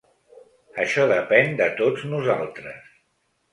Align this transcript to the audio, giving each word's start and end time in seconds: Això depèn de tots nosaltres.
Això 0.83 1.05
depèn 1.11 1.53
de 1.61 1.69
tots 1.83 2.09
nosaltres. 2.17 2.91